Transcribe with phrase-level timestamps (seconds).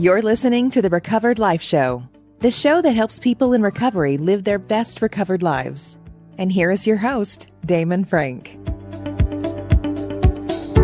[0.00, 2.02] You're listening to the Recovered Life Show,
[2.38, 5.98] the show that helps people in recovery live their best recovered lives.
[6.38, 8.58] And here is your host, Damon Frank.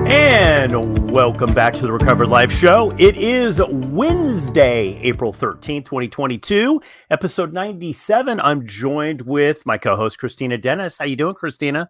[0.07, 2.95] And welcome back to the Recovered Life Show.
[2.99, 8.39] It is Wednesday, April 13th, 2022, episode 97.
[8.39, 10.99] I'm joined with my co-host Kristina Dennis.
[10.99, 11.87] How you doing, Kristina?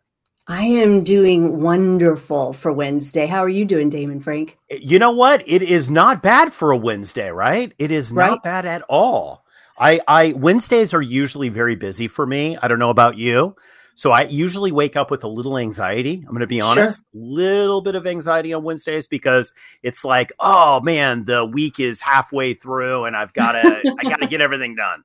[0.48, 3.26] I am doing wonderful for Wednesday.
[3.26, 4.58] How are you doing, Damon Frank?
[4.70, 5.42] You know what?
[5.46, 7.73] It is not bad for a Wednesday, right?
[7.78, 8.42] It is not Right.
[8.45, 9.45] bad at all.
[9.78, 12.56] I, I Wednesdays are usually very busy for me.
[12.62, 13.56] I don't know about you.
[13.96, 16.16] So I usually wake up with a little anxiety.
[16.18, 16.68] I'm going to be Sure.
[16.70, 22.01] honest, little bit of anxiety on Wednesdays because it's like, oh man, the week is
[22.01, 25.02] halfway through and I've got to I got to get everything done.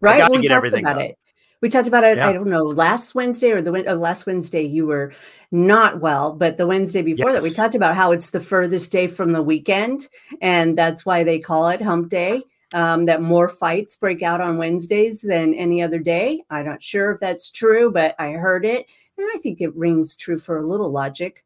[0.00, 0.16] Right?
[0.16, 1.00] I gotta we get talked everything about done.
[1.00, 1.18] it.
[1.64, 2.18] We talked about it.
[2.18, 2.28] Yeah.
[2.28, 5.14] I don't know last Wednesday or the uh, last Wednesday you were
[5.50, 9.06] not well, but the Wednesday before that we talked about how it's the furthest day
[9.06, 10.08] from the weekend,
[10.42, 12.42] and that's why they call it Hump Day.
[12.74, 16.42] Um, that more fights break out on Wednesdays than any other day.
[16.50, 18.84] I'm not sure if that's true, but I heard it,
[19.16, 21.43] and I think it rings true for a little logic.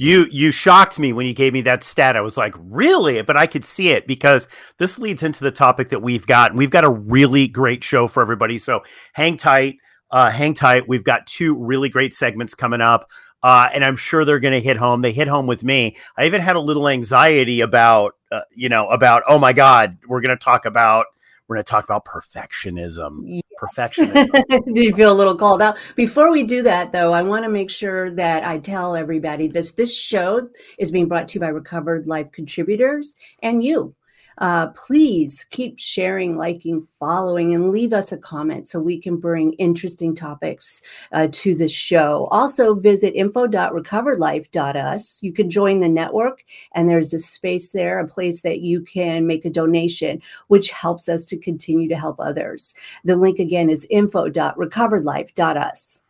[0.00, 2.16] You you shocked me when you gave me that stat.
[2.16, 3.20] I was like, really?
[3.22, 6.52] But I could see it because this leads into the topic that we've got.
[6.52, 8.58] And We've got a really great show for everybody.
[8.58, 9.78] So hang tight.
[10.10, 10.88] Uh, hang tight.
[10.88, 13.10] We've got two really great segments coming up.
[13.42, 15.02] Uh, and I'm sure they're going to hit home.
[15.02, 15.96] They hit home with me.
[16.16, 20.20] I even had a little anxiety about, uh, you know, about, oh my God, we're
[20.20, 21.06] going to talk about,
[21.48, 23.22] we're going to talk about perfectionism.
[23.24, 23.42] Yes.
[23.60, 24.64] Perfectionism.
[24.74, 25.76] do you feel a little called out?
[25.96, 29.72] Before we do that, though, I want to make sure that I tell everybody this
[29.72, 33.94] this show is being brought to you by Recovered Life contributors and you.
[34.38, 39.52] Uh, please keep sharing, liking, following, and leave us a comment so we can bring
[39.54, 42.28] interesting topics uh, to the show.
[42.30, 45.22] Also, visit info.recoveredlife.us.
[45.22, 49.26] You can join the network, and there's a space there, a place that you can
[49.26, 52.74] make a donation, which helps us to continue to help others.
[53.04, 56.02] The link again is info.recoveredlife.us.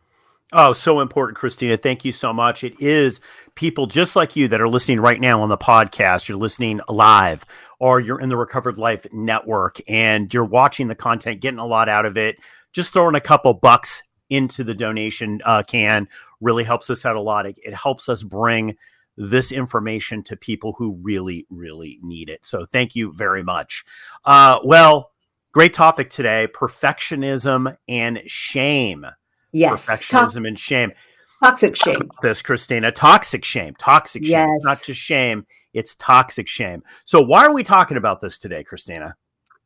[0.51, 1.79] Oh, so important, Kristina.
[1.79, 2.63] Thank you so much.
[2.63, 3.19] It is
[3.53, 6.27] people just like you that are listening right now on the podcast.
[6.27, 7.45] You're listening live,
[7.79, 11.87] or you're in the Recovered Life Network and you're watching the content, getting a lot
[11.87, 12.37] out of it.
[12.73, 14.01] Just throwing a couple bucks
[14.31, 16.07] into the donation uh, can
[16.41, 17.45] really helps us out a lot.
[17.45, 18.75] It, it helps us bring
[19.17, 22.43] this information to people who really, really need it.
[22.43, 23.83] So thank you very much.
[24.25, 25.11] Uh, well,
[25.51, 29.05] great topic today perfectionism and shame
[29.51, 29.89] Yes.
[29.89, 30.91] Perfectionism and shame.
[31.43, 32.09] toxic shame.
[32.21, 34.49] This, Kristina, toxic shame, toxic shame.
[34.49, 36.83] It's not just shame; it's toxic shame.
[37.05, 39.13] So, why are we talking about this today, Kristina?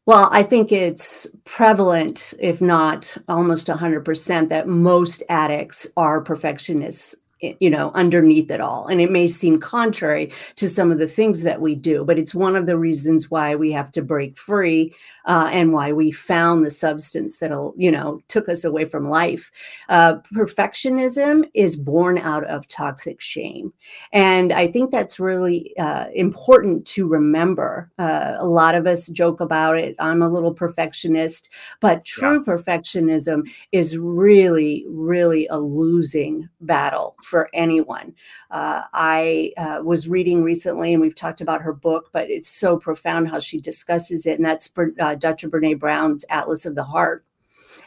[0.05, 7.69] Well, I think it's prevalent, if not almost 100%, that most addicts are perfectionists, you
[7.69, 8.87] know, underneath it all.
[8.87, 12.35] And it may seem contrary to some of the things that we do, but it's
[12.35, 14.93] one of the reasons why we have to break free
[15.25, 19.51] uh, and why we found the substance that'll, you know, took us away from life.
[19.89, 23.73] Uh, perfectionism is born out of toxic shame.
[24.11, 27.91] And I think that's really uh, important to remember.
[27.97, 29.95] Uh, a lot of us joke about it.
[29.99, 38.13] I'm a little perfectionist, but true perfectionism is really, really a losing battle for anyone.
[38.51, 42.77] Uh, I uh, was reading recently, and we've talked about her book, but it's so
[42.77, 44.37] profound how she discusses it.
[44.37, 45.49] And that's Ber- uh, Dr.
[45.49, 47.25] Brene Brown's Atlas of the Heart.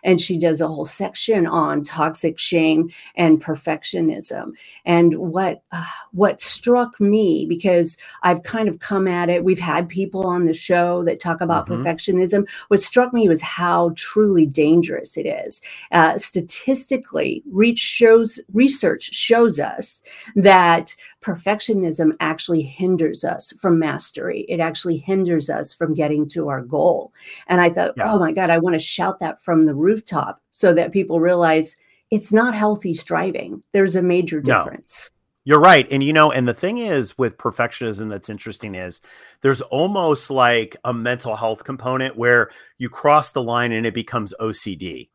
[0.04, 4.52] And she does a whole section on toxic shame and perfectionism.
[4.84, 9.44] And what uh, what struck me because I've kind of come at it.
[9.44, 11.78] We've had people on the show that talk about Mhm.
[11.78, 12.48] perfectionism.
[12.68, 15.60] What struck me was how truly dangerous it is.
[15.92, 20.02] Uh, statistically, reach shows research shows us
[20.36, 24.46] that perfectionism actually hinders us from mastery.
[24.48, 27.12] It actually hinders us from getting to our goal.
[27.46, 28.12] And I thought, Yeah.
[28.12, 31.76] oh my God, I want to shout that from the rooftop so that people realize
[32.10, 33.62] it's not healthy striving.
[33.72, 34.64] There's a major No.
[34.64, 35.10] difference.
[35.44, 35.86] You're right.
[35.92, 39.00] And you know, and the thing is with perfectionism that's interesting is
[39.42, 44.34] there's almost like a mental health component where you cross the line and it becomes
[44.40, 45.08] OCD.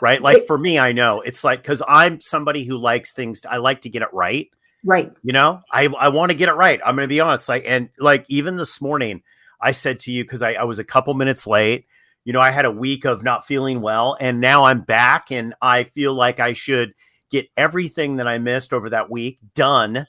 [0.00, 0.22] Right?
[0.22, 3.80] Like for me, I know it's like cuz I'm somebody who likes things I like
[3.80, 4.48] to get it right.
[4.84, 5.12] Right.
[5.22, 6.80] You know, I I want to get it right.
[6.84, 7.48] I'm going to be honest.
[7.48, 9.22] Like, and like even this morning,
[9.60, 11.86] I said to you because I, I was a couple minutes late.
[12.24, 15.54] You know, I had a week of not feeling well, and now I'm back, and
[15.62, 16.92] I feel like I should
[17.30, 20.06] get everything that I missed over that week done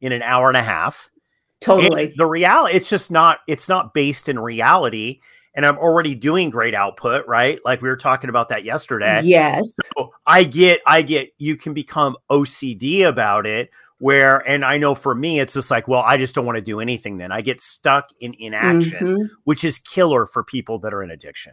[0.00, 1.10] in an hour and a half.
[1.60, 2.06] Totally.
[2.06, 3.40] And the reality, it's just not.
[3.48, 5.20] It's not based in reality.
[5.54, 7.58] And I'm already doing great output, right?
[7.64, 9.20] Like we were talking about that yesterday.
[9.24, 9.72] Yes.
[9.96, 14.94] So I get, I get, you can become OCD about it where, and I know
[14.94, 17.30] for me, it's just like, well, I just don't want to do anything then.
[17.30, 19.28] I get stuck in inaction, Mhm.
[19.44, 21.52] which is killer for people that are in addiction.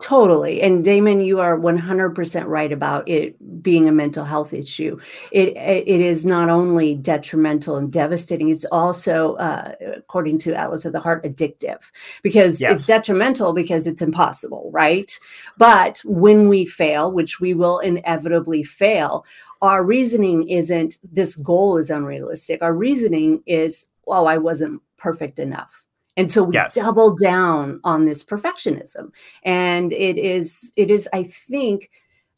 [0.00, 0.62] Totally.
[0.62, 4.98] And Damon, you are 100% right about it being a mental health issue.
[5.30, 10.94] It it is not only detrimental and devastating, it's also uh, according to Atlas of
[10.94, 11.80] the Heart addictive
[12.22, 12.72] because Yes.
[12.72, 15.12] it's detrimental because it's impossible, right?
[15.58, 19.26] But when we fail, which we will inevitably fail,
[19.60, 22.62] our reasoning isn't this goal is unrealistic.
[22.62, 25.79] Our reasoning is, oh, I wasn't perfect enough.
[26.16, 26.74] And so we Yes.
[26.74, 29.10] double down on this perfectionism.
[29.44, 31.90] And it is, it is, I think,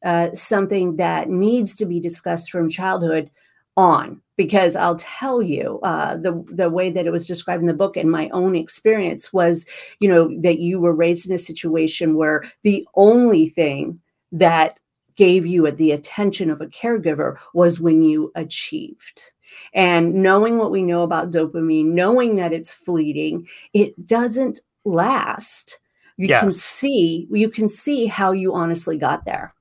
[0.04, 3.30] uh, something that needs to be discussed from childhood
[3.76, 7.72] on because I'll tell you uh, the the way that it was described in the
[7.74, 9.66] book and my own experience was
[10.00, 14.00] you know that you were raised in a situation where the only thing
[14.32, 14.78] that
[15.16, 19.30] gave you the attention of a caregiver was when you achieved
[19.74, 25.78] and knowing what we know about dopamine knowing that it's fleeting it doesn't last.
[26.16, 29.54] You can see you can see how you honestly got there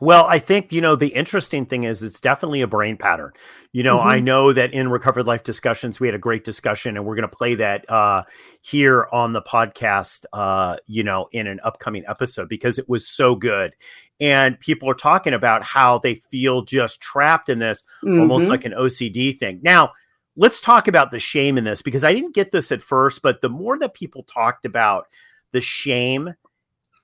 [0.00, 3.32] Well, I think, you know, the interesting thing is it's definitely a brain pattern.
[3.72, 7.06] You know, I know that in Recovered Life Discussions, we had a great discussion and
[7.06, 8.24] we're going to play that uh,
[8.60, 13.34] here on the podcast, uh, you know, in an upcoming episode because it was so
[13.34, 13.72] good.
[14.20, 18.50] And people are talking about how they feel just trapped in this, almost Mhm.
[18.50, 19.60] like an OCD thing.
[19.62, 19.92] Now,
[20.36, 23.40] let's talk about the shame in this because I didn't get this at first, but
[23.40, 25.06] the more that people talked about
[25.52, 26.34] the shame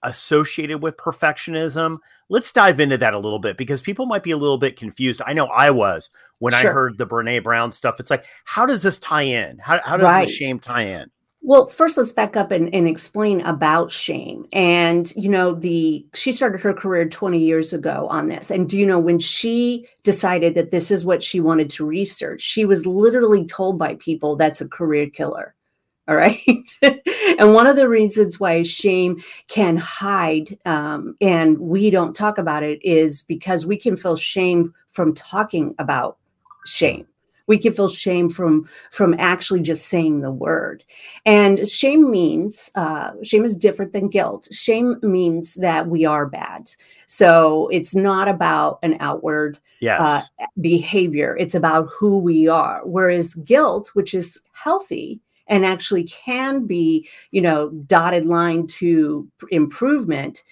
[0.03, 4.37] associated with perfectionism, let's dive into that a little bit because people might be a
[4.37, 5.23] little bit confused.
[5.27, 8.01] I know I was when I heard the Brene Brown stuff.
[8.01, 9.59] It's like, how does this tie in?
[9.59, 10.27] How, how does Right.
[10.27, 11.11] the shame tie in?
[11.45, 14.47] Well, first let's back up and, and explain about shame.
[14.53, 18.51] And you know, the she started her career 20 years ago on this.
[18.51, 22.41] And do you know when she decided that this is what she wanted to research,
[22.41, 25.57] she was literally told by people that's a career killer.
[26.09, 26.39] All right.
[27.39, 32.63] and one of the reasons why shame can hide um, and we don't talk about
[32.63, 36.19] it is because we can feel shame from talking about
[36.67, 37.07] shame.
[37.47, 40.85] We can feel shame from from actually just saying the word.
[41.25, 44.49] And shame means uh, shame is different than guilt.
[44.53, 46.71] Shame means that we are bad.
[47.07, 50.01] So it's not about an outward Yes.
[50.01, 51.37] uh, behavior.
[51.39, 52.83] It's about who we are.
[52.85, 60.45] Whereas guilt, which is healthy and actually can be, you know, dotted line to improvement,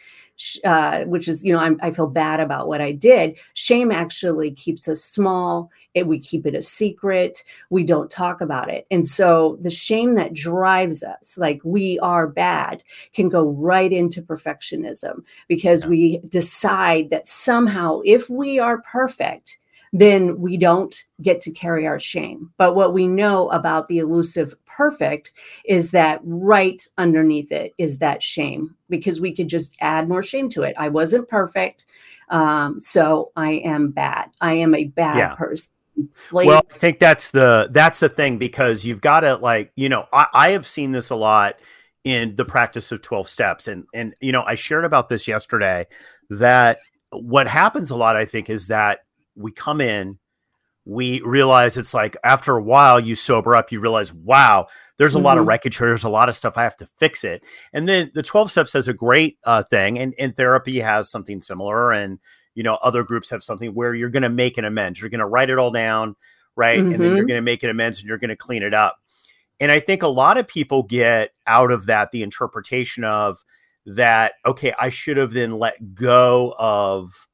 [0.65, 3.39] uh, which is, you know, I'm, I feel bad about what I did.
[3.55, 5.71] Shame actually keeps us small.
[5.93, 7.45] It, we keep it a secret.
[7.69, 8.87] We don't talk about it.
[8.91, 12.83] And so the shame that drives us, like we are bad,
[13.13, 15.91] can go right into perfectionism because Yeah.
[15.91, 19.59] we decide that somehow if we are perfect,
[19.93, 22.53] then we don't get to carry our shame.
[22.59, 25.33] But what we know about the elusive perfect
[25.65, 30.49] is that right underneath it is that shame because we could just add more shame
[30.51, 30.75] to it.
[30.79, 31.87] I wasn't perfect.
[32.29, 34.27] Um, so I am bad.
[34.41, 35.35] I am a bad Yeah.
[35.35, 35.73] person.
[36.33, 40.07] well i think that's the that's the thing because you've got to like you know
[40.15, 41.57] I, I have seen this a lot
[42.05, 45.87] in the practice of 12 steps and and you know i shared about this yesterday
[46.31, 46.79] that
[47.13, 49.01] what happens a lot i think is that
[49.37, 50.19] we come in
[50.87, 54.67] we realize it's like after a while you sober up you realize wow
[54.97, 55.49] there's a lot of Mhm.
[55.49, 57.45] wreckage here there's a lot of stuff i have to fix it
[57.75, 61.41] and then the 12 steps has a great uh, thing and, and therapy has something
[61.41, 62.19] similar and
[62.55, 65.19] you know other groups have something where you're going to make an amends you're going
[65.21, 66.17] to write it all down
[66.57, 67.29] right and then you're Mhm.
[67.29, 68.97] going to make an amends and you're going to clean it up
[69.61, 73.45] and i think a lot of people get out of that the interpretation of
[73.85, 77.29] that okay i should have then let go of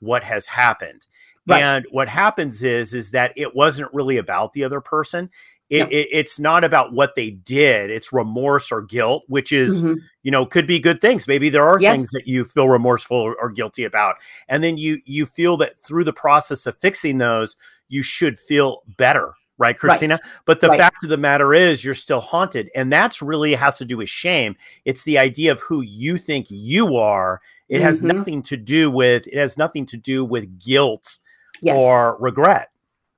[0.00, 1.06] what has happened
[1.48, 1.62] Right.
[1.62, 5.30] and what happens is is that it wasn't really about the other person
[5.70, 5.86] it, No.
[5.90, 9.96] it, it's not about what they did it's remorse or guilt which is Mhm.
[10.22, 11.96] you know could be good things maybe there are Yes.
[11.96, 14.16] things that you feel remorseful or, or guilty about
[14.48, 17.56] and then you you feel that through the process of fixing those
[17.88, 20.78] you should feel better right kristina but the Right.
[20.78, 24.08] fact of the matter is you're still haunted and that's really has to do with
[24.08, 28.14] shame it's the idea of who you think you are it has Mhm.
[28.16, 31.18] nothing to do with it has nothing to do with guilt
[31.60, 31.80] Yes.
[31.80, 32.70] or regret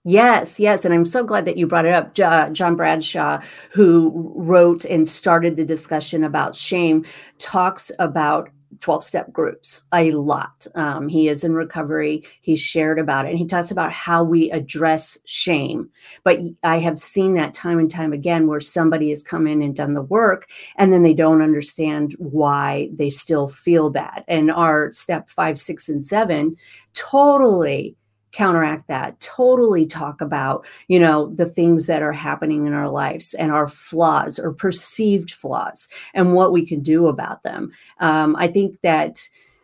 [0.05, 0.87] Yes, yes.
[0.87, 2.15] And I'm so glad that you brought it up.
[2.15, 7.05] Jo- John Bradshaw, who wrote and started the discussion about shame,
[7.39, 8.49] talks about
[8.81, 10.67] 12 step groups a lot.
[10.75, 12.25] Um, he is in recovery.
[12.41, 15.91] He shared about it and he talks about how we address shame.
[16.25, 19.75] But I have seen that time and time again where somebody has come in and
[19.75, 24.25] done the work and then they don't understand why they still feel bad.
[24.29, 26.57] And our step five, six, and seven
[26.95, 27.97] totally
[28.33, 33.35] counteract that totally talk about you know the things that are happening in our lives
[33.35, 37.71] and our flaws or perceived flaws and what we can do about them.
[37.99, 39.21] Um, i think that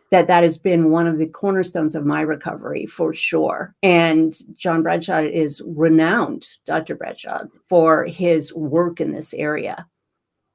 [0.09, 3.75] that that has been one of the cornerstones of my recovery for sure.
[3.83, 9.87] And john bradshaw is renowned dr bradshaw for his work in this area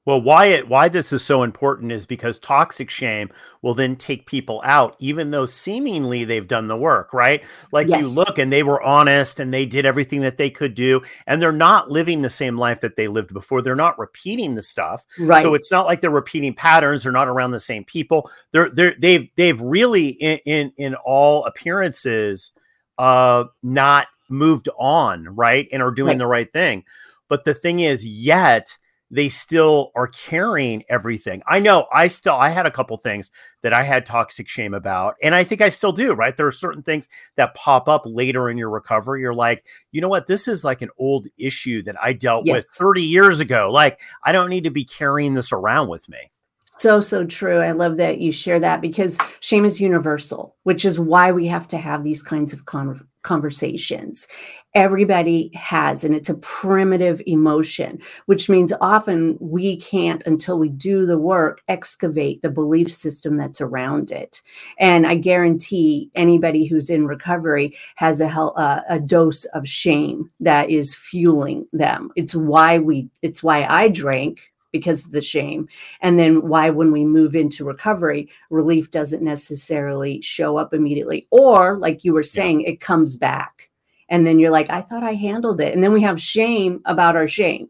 [0.04, 3.30] well, why it why this is so important is because toxic shame
[3.62, 7.44] will then take people out, even though seemingly they've done the work, right?
[7.70, 8.02] Like yes.
[8.02, 11.40] you look and they were honest and they did everything that they could do, and
[11.40, 13.62] they're not living the same life that they lived before.
[13.62, 15.42] They're not repeating the stuff, right?
[15.42, 17.04] So it's not like they're repeating patterns.
[17.04, 18.28] They're not around the same people.
[18.50, 22.50] They're they're they've they've really in in, in all appearances,
[22.98, 26.18] uh, not moved on, right, and are doing right.
[26.18, 26.82] the right thing.
[27.28, 28.76] But the thing is, yet
[29.12, 31.42] they still are carrying everything.
[31.46, 33.30] I know I still I had a couple things
[33.62, 36.36] that I had toxic shame about and I think I still do, right?
[36.36, 39.20] There are certain things that pop up later in your recovery.
[39.20, 40.26] You're like, "You know what?
[40.26, 42.54] This is like an old issue that I dealt yes.
[42.54, 43.70] with 30 years ago.
[43.70, 46.31] Like, I don't need to be carrying this around with me."
[46.78, 47.58] So, so true.
[47.58, 51.68] I love that you share that because shame is universal, which is why we have
[51.68, 54.26] to have these kinds of con- conversations.
[54.74, 61.04] Everybody has, and it's a primitive emotion, which means often we can't, until we do
[61.04, 64.40] the work, excavate the belief system that's around it.
[64.78, 70.70] And I guarantee anybody who's in recovery has a, uh, a dose of shame that
[70.70, 72.10] is fueling them.
[72.16, 75.68] It's why we, it's why I drank because of the shame.
[76.00, 81.28] And then why, when we move into recovery, relief doesn't necessarily show up immediately.
[81.30, 83.70] Or, like you were saying, it comes back.
[84.08, 85.72] And then you're like, I thought I handled it.
[85.72, 87.68] And then we have shame about our shame.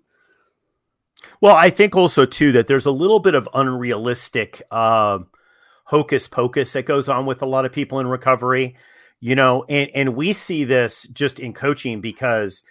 [1.40, 5.18] Well, I think also, too, that there's a little bit of unrealistic uh,
[5.84, 8.76] hocus pocus that goes on with a lot of people in recovery,
[9.20, 12.62] you know, and, and we see this just in coaching because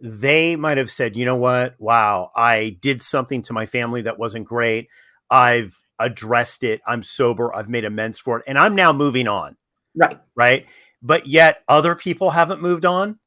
[0.00, 1.74] they might have said, you know what?
[1.78, 4.88] Wow, I did something to my family that wasn't great.
[5.30, 6.80] I've addressed it.
[6.86, 7.54] I'm sober.
[7.54, 8.44] I've made amends for it.
[8.46, 9.56] And I'm now moving on.
[9.94, 10.20] Right.
[10.34, 10.66] Right.
[11.02, 13.18] But yet other people haven't moved on.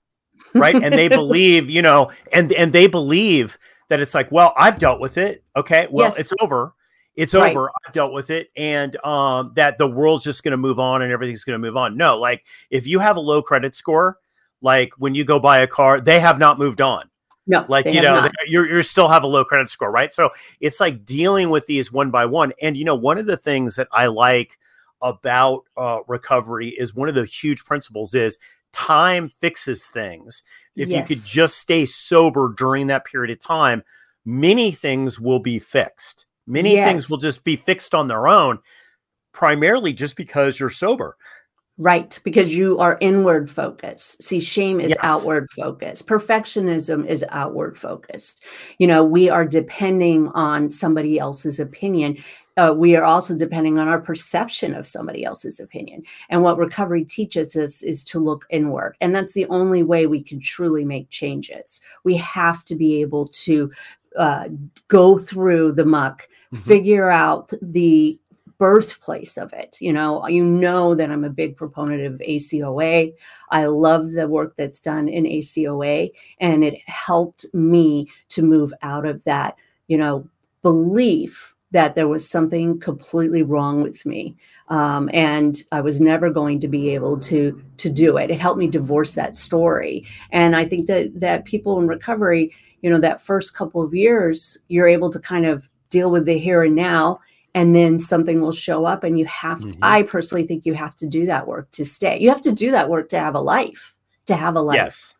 [0.54, 0.76] Right.
[0.76, 3.58] and they believe, you know, and and they believe
[3.90, 5.44] that it's like, well, I've dealt with it.
[5.56, 5.88] Okay.
[5.90, 6.20] Well, yes.
[6.20, 6.74] it's over.
[7.16, 7.52] It's right.
[7.52, 7.72] over.
[7.86, 8.50] I've dealt with it.
[8.56, 11.76] And um, that the world's just going to move on and everything's going to move
[11.76, 11.98] on.
[11.98, 14.18] No, like if you have a low credit score,
[14.62, 17.10] like when you go buy a car, they have not moved on.
[17.48, 20.14] No, like you know, you you still have a low credit score, right?
[20.14, 22.54] So it's like dealing with these one by one.
[22.62, 24.60] And you know, one of the things that I like
[25.02, 28.38] about uh, recovery is one of the huge principles is
[28.72, 30.44] time fixes things.
[30.76, 31.10] If yes.
[31.10, 33.84] you could just stay sober during that period of time,
[34.26, 36.28] many things will be fixed.
[36.46, 36.88] Many yes.
[36.88, 38.60] things will just be fixed on their own,
[39.34, 41.16] primarily just because you're sober.
[41.82, 44.22] Right, because you are inward focused.
[44.22, 45.00] See, shame is yes.
[45.02, 46.08] outward focused.
[46.08, 48.44] Perfectionism is outward focused.
[48.80, 52.18] You know, we are depending on somebody else's opinion.
[52.58, 56.04] Uh, we are also depending on our perception of somebody else's opinion.
[56.30, 58.98] And what recovery teaches us is to look inward.
[59.00, 61.80] And that's the only way we can truly make changes.
[62.04, 63.72] We have to be able to
[64.18, 64.50] uh,
[64.90, 66.58] go through the muck, mm-hmm.
[66.58, 68.20] figure out the
[68.60, 69.78] birthplace of it.
[69.82, 73.12] You know, you know that I'm a big proponent of ACOA.
[73.50, 79.08] I love the work that's done in ACOA, and it helped me to move out
[79.08, 79.56] of that,
[79.88, 80.28] you know,
[80.62, 84.36] belief that there was something completely wrong with me.
[84.68, 88.30] Um, and I was never going to be able to to do it.
[88.30, 90.06] It helped me divorce that story.
[90.32, 94.58] And I think that that people in recovery, you know, that first couple of years,
[94.68, 97.20] you're able to kind of deal with the here and now
[97.56, 99.72] and then something will show up and you have mm-hmm.
[99.72, 102.20] to, i personally think you have to do that work to stay.
[102.20, 103.96] You have to do that work to have a life
[104.30, 104.76] to have a life.
[104.76, 105.16] Yes.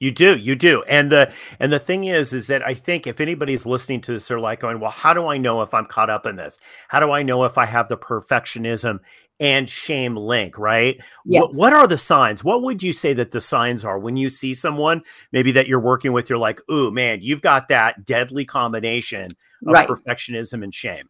[0.00, 0.82] You do you do.
[0.84, 4.28] And the and the thing is is that i think if anybody's listening to this
[4.28, 6.60] they're like going well how do i know if i'm caught up in this?
[6.86, 9.00] How do i know if i have the perfectionism
[9.40, 11.00] and shame link right?
[11.24, 11.52] Yes.
[11.52, 12.44] what, what are the signs?
[12.44, 13.98] What would you say that the signs are?
[13.98, 17.68] When you see someone maybe that you're working with you're like ooh man you've got
[17.68, 19.24] that deadly combination
[19.66, 19.88] of right.
[19.88, 21.08] perfectionism and shame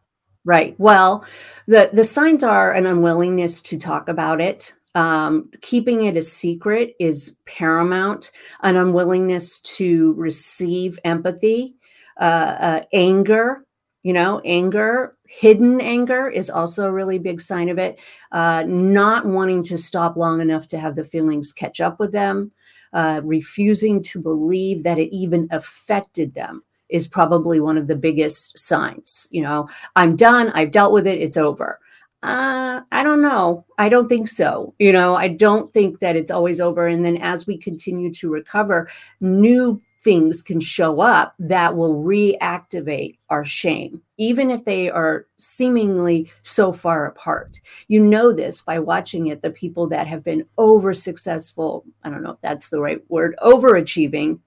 [0.49, 0.73] Right.
[0.79, 1.25] Well,
[1.67, 4.73] the the signs are an unwillingness to talk about it.
[4.95, 8.31] Um, keeping it a secret is paramount.
[8.63, 11.75] An unwillingness to receive empathy,
[12.19, 12.23] uh,
[12.69, 13.63] uh, anger,
[14.01, 17.99] you know anger hidden anger is also a really big sign of it
[18.31, 22.49] uh, not wanting to stop long enough to have the feelings catch up with them
[22.93, 28.57] uh, refusing to believe that it even affected them is probably one of the biggest
[28.57, 31.79] signs you know i'm done i've dealt with it it's over
[32.21, 33.65] uh, I don't know.
[33.77, 34.73] I don't think so.
[34.77, 36.85] You know, I don't think that it's always over.
[36.85, 38.89] And then as we continue to recover,
[39.21, 46.31] new things can show up that will reactivate our shame, even if they are seemingly
[46.41, 47.59] so far apart.
[47.87, 52.23] You know this by watching it, the people that have been over successful, I don't
[52.23, 54.39] know if that's the right word, overachieving,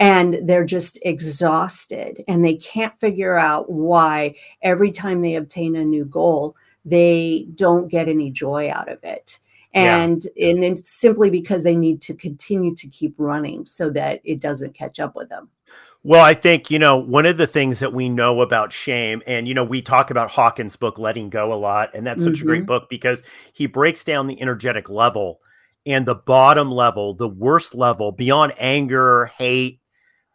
[0.00, 5.84] and they're just exhausted and they can't figure out why every time they obtain a
[5.84, 9.38] new goal, they don't get any joy out of it
[9.74, 10.50] and yeah.
[10.50, 14.72] and it's simply because they need to continue to keep running so that it doesn't
[14.72, 15.48] catch up with them
[16.06, 19.48] well, I think, you know, one of the things that we know about shame, and,
[19.48, 21.92] you know, we talk about Hawkins' book, Letting Go, a lot.
[21.94, 22.42] And that's such mm-hmm.
[22.42, 22.66] a great mm-hmm.
[22.66, 23.22] book because
[23.54, 25.40] he breaks down the energetic level
[25.86, 29.80] and the bottom level, the worst level beyond anger, hate,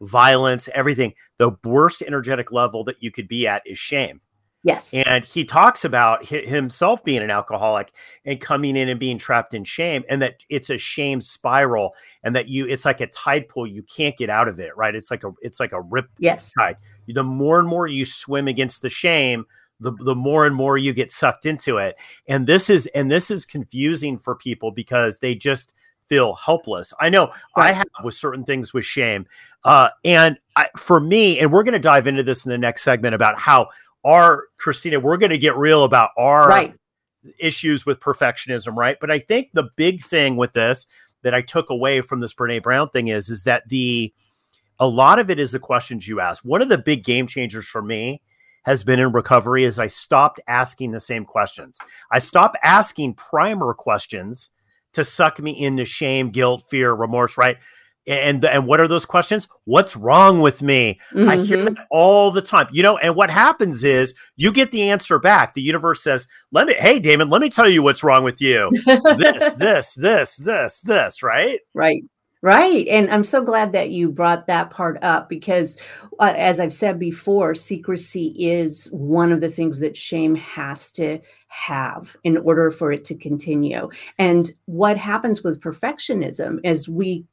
[0.02, 1.14] violence, everything.
[1.38, 4.22] The worst energetic level that you could be at is shame.
[4.64, 4.94] Yes.
[4.94, 7.94] And he talks about himself being an alcoholic
[8.26, 12.36] and coming in and being trapped in shame and that it's a shame spiral and
[12.36, 14.96] that you it's like a tide pool you can't get out of it, right?
[14.96, 16.52] It's like a it's like a rip yes.
[16.60, 16.76] tide.
[17.08, 19.46] The more and more you swim against the shame,
[19.80, 21.98] the, the more and more you get sucked into it.
[22.28, 25.74] And this is and this is confusing for people because they just
[26.10, 26.92] feel helpless.
[27.00, 27.70] I know right.
[27.70, 29.26] I have with certain things with shame.
[29.64, 32.84] Uh, and I, for me, and we're going to dive into this in the next
[32.84, 33.70] segment about how
[34.04, 36.74] our Kristina, we're going to get real about our right.
[37.40, 38.98] issues with perfectionism, right?
[39.00, 40.88] But I think the big thing with this
[41.22, 44.14] that I took away from this Brene Brown thing is is that the
[44.80, 46.44] a lot of it is the questions you ask.
[46.44, 48.22] One of the big game changers for me
[48.64, 51.80] has been in recovery is I stopped asking the same questions.
[52.12, 54.52] I stopped asking primer questions
[54.94, 57.58] to suck me into shame, guilt, fear, remorse, right?
[58.08, 61.30] and and what are those questions what's wrong with me mm-hmm.
[61.30, 61.74] i hear mm-hmm.
[61.76, 65.54] that all the time you know and what happens is you get the answer back
[65.54, 68.70] the universe says let me hey damon let me tell you what's wrong with you
[69.18, 72.04] this this this this this right right
[72.42, 72.88] Right.
[72.88, 75.78] And I'm so glad that you brought that part up because,
[76.22, 81.20] uh, as I've said before, secrecy is one of the things that shame has to
[81.50, 83.90] have in order for it to continue.
[84.18, 87.26] And what happens with perfectionism is we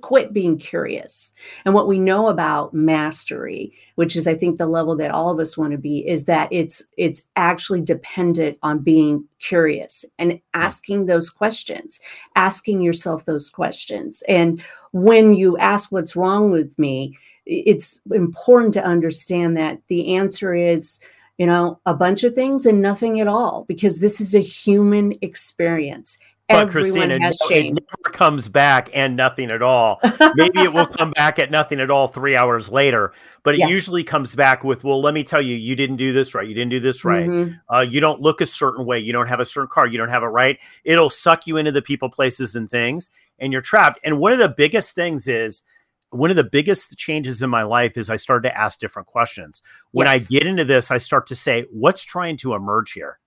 [0.00, 1.30] quit being curious.
[1.64, 5.38] And what we know about mastery, which is I think the level that all of
[5.38, 11.06] us want to be, is that it's it's actually dependent on being curious and asking
[11.06, 12.00] those questions,
[12.34, 14.22] asking yourself those questions.
[14.28, 20.54] And when you ask what's wrong with me, it's important to understand that the answer
[20.54, 21.00] is
[21.38, 25.14] you know, a bunch of things and nothing at all, because this is a human
[25.22, 26.18] experience.
[26.48, 27.76] But Everyone Kristina, has shame.
[27.76, 30.00] it never comes back and nothing at all.
[30.34, 33.70] Maybe it will come back at nothing at all three hours later, but it yes.
[33.70, 36.48] usually comes back with, "Well, let me tell you, you didn't do this right.
[36.48, 37.28] You didn't do this right.
[37.28, 37.74] Mm-hmm.
[37.74, 38.98] Uh, you don't look a certain way.
[38.98, 39.86] You don't have a certain car.
[39.86, 43.52] You don't have it right." It'll suck you into the people, places, and things, and
[43.52, 43.98] you're trapped.
[44.02, 45.62] And one of the biggest things is
[46.10, 49.60] one of the biggest changes in my life is I started to ask different questions.
[49.92, 50.26] When yes.
[50.26, 53.18] I get into this, I start to say, "What's trying to emerge here?"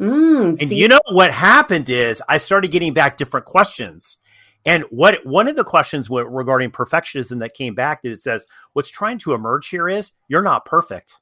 [0.00, 4.18] Mm, and see- you know what happened is I started getting back different questions.
[4.64, 8.90] And what one of the questions regarding perfectionism that came back is it says, what's
[8.90, 11.14] trying to emerge here is you're not perfect.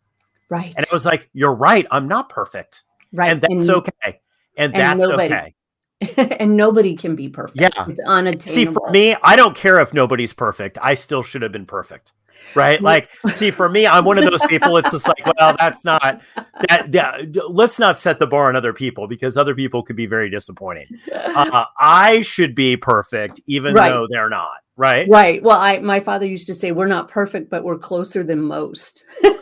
[0.48, 0.72] Right.
[0.76, 1.86] And I was like, you're right.
[1.90, 2.82] I'm not perfect.
[3.12, 3.30] Right.
[3.30, 4.20] And that's and, okay.
[4.56, 5.54] And, and that's nobody, okay.
[6.16, 7.58] and nobody can be perfect.
[7.58, 7.86] Yeah.
[7.88, 8.52] It's unattainable.
[8.52, 10.78] See, for me, I don't care if nobody's perfect.
[10.82, 12.12] I still should have been perfect.
[12.54, 12.80] Right.
[12.82, 14.76] Like, see, for me, I'm one of those people.
[14.76, 16.20] It's just like, well, that's not
[16.68, 17.50] that, that.
[17.50, 20.86] Let's not set the bar on other people because other people could be very disappointing.
[21.12, 23.88] Uh, I should be perfect, even right.
[23.88, 25.08] though they're not right.
[25.08, 25.42] Right.
[25.42, 29.04] Well i my father used to say we're not perfect but we're closer than most.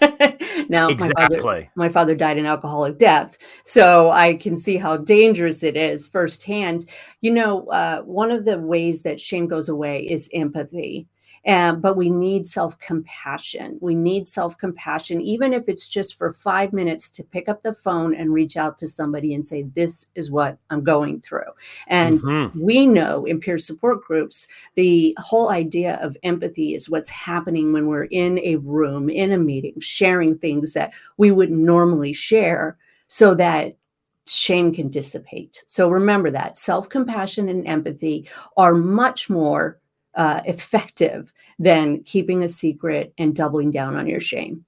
[0.69, 1.37] Now exactly.
[1.37, 3.37] my, father, my father died an alcoholic death.
[3.65, 6.89] So i can see how dangerous it is firsthand.
[7.21, 11.09] You know uh, one of the ways that shame goes away is empathy
[11.47, 13.79] and, but we need self compassion.
[13.81, 17.75] We need self compassion, even if it's just for five minutes to pick up the
[17.75, 21.53] phone and reach out to somebody and say, This is what I'm going through.
[21.89, 22.59] And mm-hmm.
[22.59, 27.89] we know in peer support groups, the whole idea of empathy is what's happening when
[27.89, 32.77] we're in a room, in a meeting, sharing things that we would normally share
[33.09, 33.77] so that
[34.27, 35.63] shame can dissipate.
[35.67, 39.79] So remember that self compassion and empathy are much more
[40.17, 44.65] uh, effective than keeping a secret and doubling down on your shame.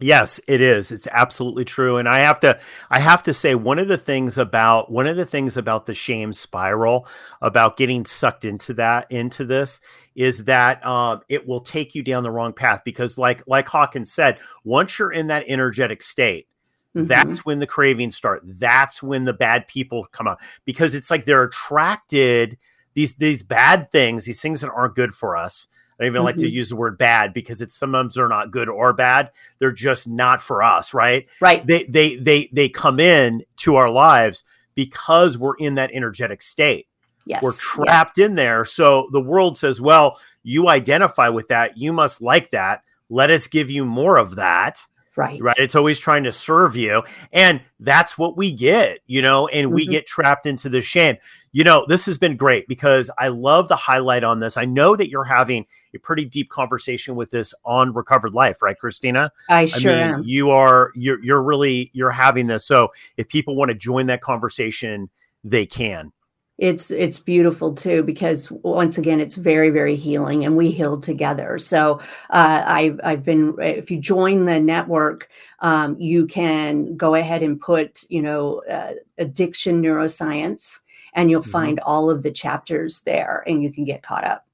[0.00, 0.90] Yes, it is.
[0.90, 1.98] It's absolutely true.
[1.98, 2.58] And I have to
[2.90, 5.94] I have to say one of the things about one of the things about the
[5.94, 7.06] shame spiral
[7.40, 9.80] about getting sucked into that into this
[10.16, 14.12] is that um, it will take you down the wrong path because like like Hawkins
[14.12, 16.48] said, once you're in that energetic state,
[16.96, 17.06] Mm-hmm.
[17.06, 18.42] That's when the cravings start.
[18.44, 22.56] That's when the bad people come up because it's like they're attracted
[22.94, 25.66] these these bad things, these things that aren't good for us.
[26.00, 26.24] I even mm-hmm.
[26.24, 26.54] like to mm-hmm.
[26.54, 29.30] use the word bad because it's sometimes they're not good or bad.
[29.58, 31.28] They're just not for us, right?
[31.40, 31.64] Right.
[31.66, 34.42] They they they they come in to our lives
[34.74, 36.88] because we're in that energetic state.
[37.26, 37.42] Yes.
[37.42, 38.26] We're trapped yes.
[38.26, 38.64] in there.
[38.64, 41.78] So the world says, well, you identify with that.
[41.78, 42.82] You must like that.
[43.08, 44.82] Let us give you more of that.
[45.16, 45.40] Right.
[45.40, 45.56] Right.
[45.58, 47.02] It's always trying to serve you.
[47.32, 49.74] And that's what we get, you know, and mm-hmm.
[49.74, 51.16] we get trapped into the shame.
[51.52, 54.56] You know, this has been great because I love the highlight on this.
[54.56, 58.76] I know that you're having a pretty deep conversation with this on recovered life, right,
[58.82, 59.30] Kristina?
[59.48, 60.22] I sure I mean, am.
[60.24, 62.66] You are you're you're really you're having this.
[62.66, 65.10] So if people want to join that conversation,
[65.44, 66.12] they can
[66.58, 71.58] it's it's beautiful too because once again it's very very healing and we heal together
[71.58, 71.98] so
[72.30, 75.28] uh, I, i've been if you join the network
[75.60, 80.80] um, you can go ahead and put you know uh, addiction neuroscience
[81.14, 81.50] and you'll mm-hmm.
[81.50, 84.46] find all of the chapters there and you can get caught up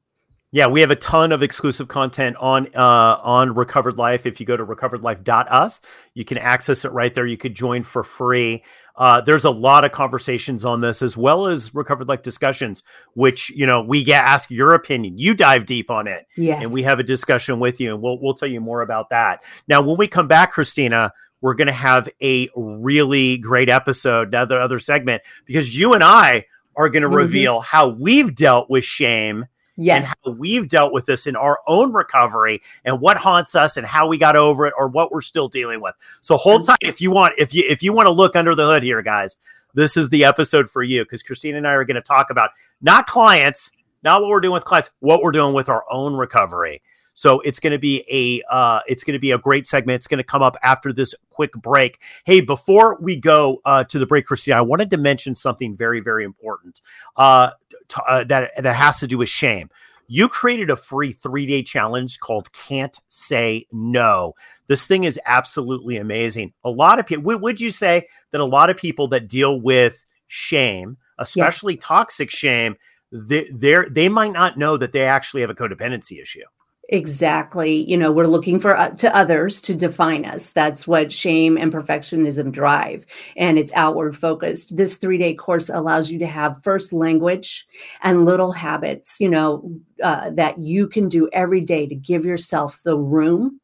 [0.52, 4.26] yeah, we have a ton of exclusive content on uh, on Recovered Life.
[4.26, 5.80] If you go to recoveredlife.us,
[6.14, 7.24] you can access it right there.
[7.24, 8.64] You could join for free.
[8.96, 12.82] Uh, there's a lot of conversations on this, as well as Recovered Life discussions,
[13.14, 15.18] which you know we get ask your opinion.
[15.18, 16.64] You dive deep on it, yes.
[16.64, 19.44] and we have a discussion with you, and we'll we'll tell you more about that.
[19.68, 24.60] Now, when we come back, Kristina, we're going to have a really great episode, another
[24.60, 27.18] other segment, because you and I are going to mm-hmm.
[27.18, 29.46] reveal how we've dealt with shame
[29.82, 30.14] Yes.
[30.24, 33.86] And how we've dealt with this in our own recovery and what haunts us and
[33.86, 35.94] how we got over it or what we're still dealing with.
[36.20, 38.66] So hold tight if you want if you if you want to look under the
[38.66, 39.38] hood here, guys.
[39.72, 42.50] This is the episode for you because Christine and I are going to talk about
[42.82, 43.72] not clients,
[44.04, 46.82] not what we're doing with clients, what we're doing with our own recovery.
[47.20, 49.96] So it's going to be a uh, it's going to be a great segment.
[49.96, 52.00] It's going to come up after this quick break.
[52.24, 56.00] Hey, before we go uh, to the break, Kristina, I wanted to mention something very
[56.00, 56.80] very important
[57.18, 57.50] uh,
[57.88, 59.68] t- uh, that that has to do with shame.
[60.06, 64.34] You created a free three day challenge called Can't Say No.
[64.68, 66.54] This thing is absolutely amazing.
[66.64, 70.06] A lot of people, would you say that a lot of people that deal with
[70.26, 72.76] shame, especially toxic shame,
[73.12, 73.46] they,
[73.90, 76.44] they might not know that they actually have a codependency issue.
[76.92, 77.88] Exactly.
[77.88, 80.52] You know, we're looking for uh, to others to define us.
[80.52, 84.76] That's what shame and perfectionism drive, and it's outward focused.
[84.76, 87.64] This three day course allows you to have first language
[88.02, 89.70] and little habits, you know,
[90.02, 93.60] uh, that you can do every day to give yourself the room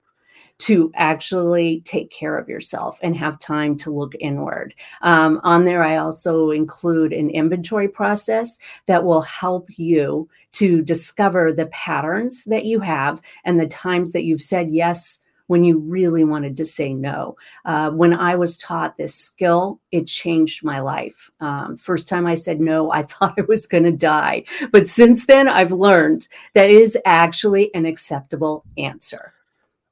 [0.59, 4.75] to actually take care of yourself and have time to look inward.
[5.03, 11.53] Um, on there, I also include an inventory process that will help you to discover
[11.53, 16.25] the patterns that you have and the times that you've said yes when you really
[16.25, 17.37] wanted to say no.
[17.65, 21.31] Uh, when I was taught this skill, it changed my life.
[21.41, 24.45] Um, first time I said no, I thought I was going to die.
[24.73, 29.33] But since then, I've learned that is actually an acceptable answer.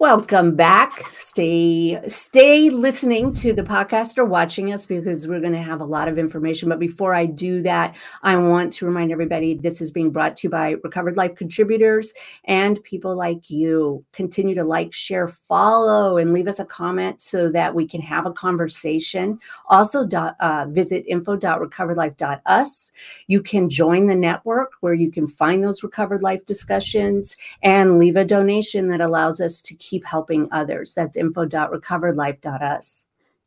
[0.00, 1.06] Welcome back.
[1.08, 5.84] Stay stay listening to the podcast or watching us because we're going to have a
[5.84, 6.70] lot of information.
[6.70, 10.46] But before I do that, I want to remind everybody this is being brought to
[10.46, 12.14] you by Recovered Life contributors
[12.46, 14.02] and people like you.
[14.14, 18.24] Continue to like, share, follow, and leave us a comment so that we can have
[18.24, 19.38] a conversation.
[19.68, 22.92] Also, uh, visit info.recoveredlife.us.
[23.26, 28.16] You can join the network where you can find those Recovered Life discussions and leave
[28.16, 30.94] a donation that allows us to keep helping others.
[30.94, 33.06] That's info.recoveredlife.us.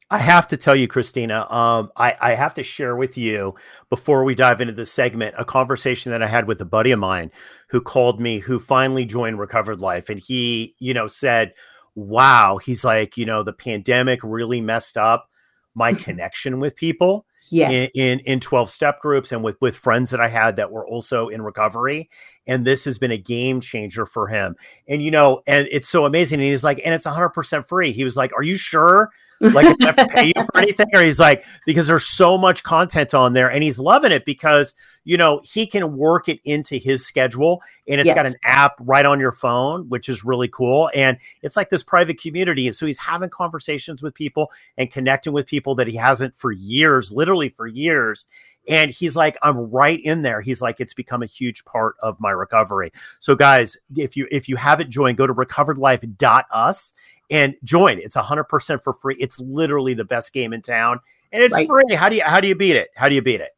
[0.10, 3.56] I have to tell you, Kristina, um, I, I, have to share with you
[3.90, 7.00] before we dive into this segment a conversation that I had with a buddy of
[7.00, 7.32] mine
[7.70, 10.10] who called me, who finally joined Recovered Life.
[10.10, 11.54] And he, you know, said,
[11.96, 15.30] Wow, he's like, you know, the pandemic really messed up
[15.74, 17.90] my connection with people yes.
[17.94, 20.86] in, in, in 12 step groups and with with friends that I had that were
[20.88, 22.10] also in recovery
[22.48, 24.56] and this has been a game changer for him
[24.88, 28.04] and you know and it's so amazing and he's like and it's 100% free he
[28.04, 31.20] was like are you sure like I have to pay you for anything or he's
[31.20, 35.42] like because there's so much content on there and he's loving it because you know
[35.44, 38.16] he can work it into his schedule and it's yes.
[38.16, 41.84] got an app right on your phone which is really cool and it's like this
[41.84, 45.96] private community and so he's having conversations with people and connecting with people that he
[45.96, 48.26] hasn't for years literally for years
[48.68, 52.20] and he's like i'm right in there he's like it's become a huge part of
[52.20, 56.94] my recovery so guys if you if you haven't joined go to recoveredlife.us
[57.34, 61.00] and join it's 100% for free it's literally the best game in town
[61.32, 61.68] and it's right.
[61.68, 63.52] free how do you how do you beat it how do you beat it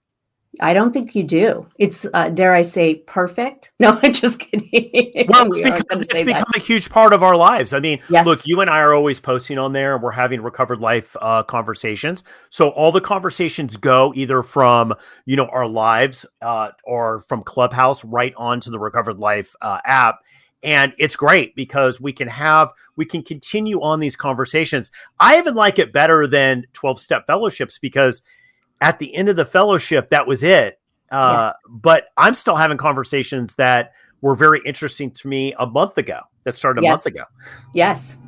[0.62, 1.68] I don't think you do.
[1.78, 3.72] It's uh, dare I say perfect?
[3.86, 5.28] No, I'm just kidding.
[5.28, 7.74] Well, we it's, become, it's become a huge part of our lives.
[7.74, 8.26] I mean, yes.
[8.26, 9.96] look, you and I are always posting on there.
[9.96, 12.24] and We're having recovered life uh, conversations.
[12.50, 18.04] So all the conversations go either from you know our lives uh, or from Clubhouse
[18.06, 20.22] right onto the Recovered Life uh, app
[20.66, 25.56] and it's great because we can have we can continue on these conversations i even
[25.56, 28.22] like it better than 12 step fellowships because
[28.82, 30.80] at the end of the fellowship, that was it.
[31.12, 31.56] Uh, yes.
[31.70, 36.20] But I'm still having conversations that were very interesting to me a month ago.
[36.44, 36.92] That started a yes.
[36.92, 37.24] month ago.
[37.74, 38.20] Yes,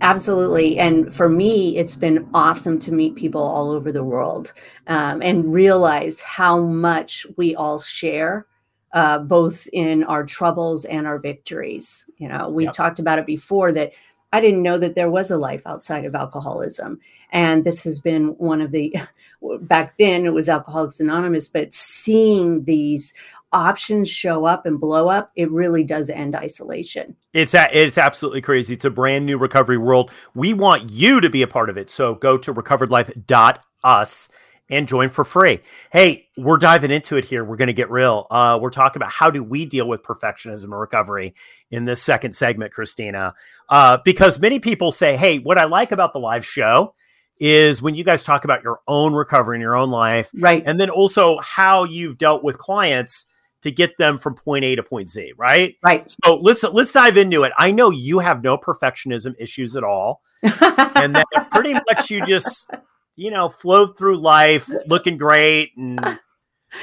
[0.00, 0.78] absolutely.
[0.78, 4.52] And for me, it's been awesome to meet people all over the world
[4.88, 8.46] um, and realize how much we all share.
[8.92, 12.10] Uh, both in our troubles and our victories.
[12.18, 12.72] You know, we yep.
[12.72, 13.92] talked about it before that
[14.32, 17.00] I didn't know that there was a life outside of alcoholism.
[17.32, 18.94] And this has been one of the
[19.62, 23.14] back then it was Alcoholics Anonymous, but seeing these
[23.52, 27.16] options show up and blow up, it really does end isolation.
[27.32, 28.74] It's a, it's absolutely crazy.
[28.74, 30.10] It's a brand new recovery world.
[30.34, 31.90] We want you to be a part of it.
[31.90, 34.28] So go to recoveredlife.us
[34.70, 35.60] and join for free.
[35.92, 37.44] Hey, we're diving into it here.
[37.44, 38.26] We're going to get real.
[38.30, 41.34] Uh, we're talking about how do we deal with perfectionism and recovery
[41.70, 43.34] in this second segment, Kristina,
[43.68, 46.94] uh, because many people say, "Hey, what I like about the live show."
[47.40, 50.30] is when you guys talk about your own recovery in your own life.
[50.34, 50.62] Right.
[50.66, 53.24] And then also how you've dealt with clients
[53.62, 55.76] to get them from point A to point Z, right?
[55.82, 56.04] Right.
[56.24, 57.52] So let's let's dive into it.
[57.58, 60.22] I know you have no perfectionism issues at all.
[60.42, 62.70] and that pretty much you just,
[63.16, 66.18] you know, flow through life looking great and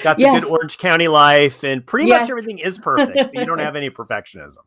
[0.03, 0.43] got the yes.
[0.43, 2.21] good Orange County life, and pretty yes.
[2.21, 4.57] much everything is perfect, but you don't have any perfectionism.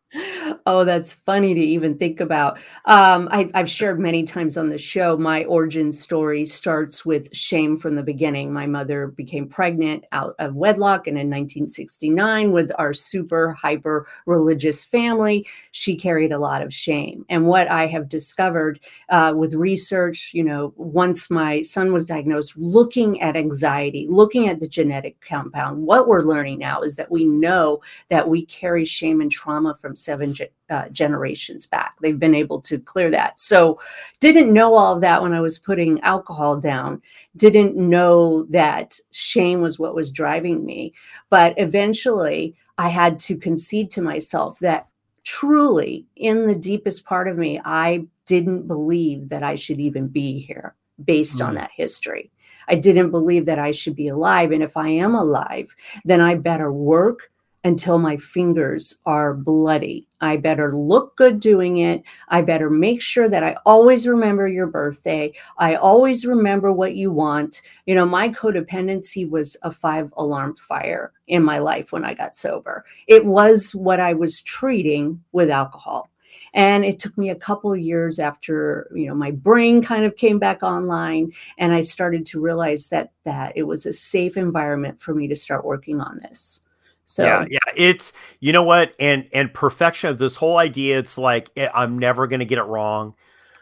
[0.66, 2.58] Oh, that's funny to even think about.
[2.84, 5.16] Um, I, have shared many times on the show.
[5.16, 8.52] My origin story starts with shame from the beginning.
[8.52, 14.84] My mother became pregnant out of wedlock, and in 1969, with our super hyper religious
[14.84, 17.24] family, she carried a lot of shame.
[17.28, 22.56] And what I have discovered uh, with research, you know, once my son was diagnosed,
[22.56, 25.82] looking at anxiety, looking at the genetic compound.
[25.82, 29.96] What we're learning now is that we know that we carry shame and trauma from
[29.96, 31.96] seven ge- uh, generations back.
[32.00, 33.38] They've been able to clear that.
[33.38, 33.80] So,
[34.20, 37.02] didn't know all of that when I was putting alcohol down.
[37.36, 40.94] Didn't know that shame was what was driving me.
[41.28, 44.88] But eventually, I had to concede to myself that
[45.24, 50.38] truly, in the deepest part of me, I didn't believe that I should even be
[50.38, 51.48] here based mm-hmm.
[51.48, 52.30] on that history.
[52.70, 54.52] I didn't believe that I should be alive.
[54.52, 57.30] And if I am alive, then I better work
[57.64, 60.06] until my fingers are bloody.
[60.20, 62.02] I better look good doing it.
[62.28, 65.32] I better make sure that I always remember your birthday.
[65.58, 67.60] I always remember what you want.
[67.86, 72.36] You know, my codependency was a five alarm fire in my life when I got
[72.36, 72.84] sober.
[73.08, 76.08] It was what I was treating with alcohol.
[76.54, 80.16] And it took me a couple of years after, you know, my brain kind of
[80.16, 85.00] came back online and I started to realize that that it was a safe environment
[85.00, 86.62] for me to start working on this.
[87.04, 90.98] So yeah, yeah, it's you know what, and and perfection of this whole idea.
[91.00, 93.14] It's like eh, I'm never going to get it wrong.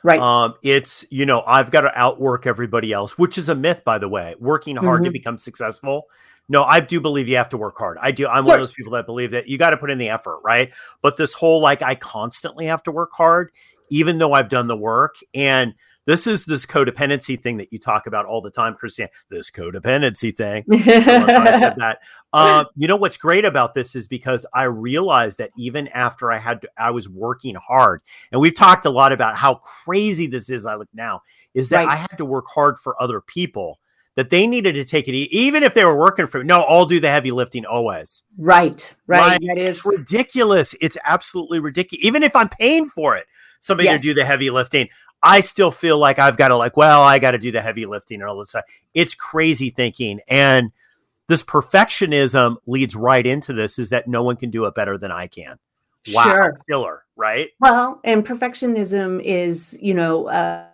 [0.05, 0.21] Right.
[0.21, 3.97] Um, it's you know I've got to outwork everybody else, which is a myth, by
[3.97, 4.35] the way.
[4.39, 5.05] Working hard mm-hmm.
[5.07, 6.09] to become successful
[6.49, 7.99] no, I do believe you have to work hard.
[8.01, 8.27] I do.
[8.27, 10.41] I'm one of those people that believe that you got to put in the effort,
[10.43, 10.73] right?
[11.03, 13.51] But this whole like I constantly have to work hard,
[13.91, 15.17] even though I've done the work.
[15.35, 15.75] And
[16.07, 19.09] this is this codependency thing that you talk about all the time, Christian.
[19.29, 20.65] This codependency thing.
[20.73, 21.99] I said that.
[22.33, 26.39] Uh, you know what's great about this is because I realized that even after I
[26.39, 28.01] had, to, I was working hard,
[28.33, 30.65] and we've talked a lot about how crazy this is.
[30.65, 31.21] I look now
[31.53, 31.89] is that right.
[31.89, 33.79] I had to work hard for other people
[34.19, 36.99] that they needed to take it even if they were working for no i'll do
[36.99, 39.41] the heavy lifting always right right, right?
[39.47, 43.27] that is ridiculous it's absolutely ridiculous even if i'm paying for it
[43.61, 44.03] somebody yes.
[44.03, 44.89] to do the heavy lifting
[45.23, 47.87] i still feel like i've got to like well i got to do the heavy
[47.87, 50.73] lifting and all this stuff it's crazy thinking and
[51.29, 55.13] this perfectionism leads right into this is that no one can do it better than
[55.13, 55.61] i can
[56.13, 56.59] wow sure.
[56.69, 60.67] killer right well and perfectionism is you know uh,